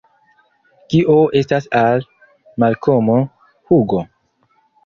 Kio 0.93 1.17
estas 1.41 1.69
al 1.81 2.03
Malkomo, 2.65 3.19
Hugo? 3.73 4.03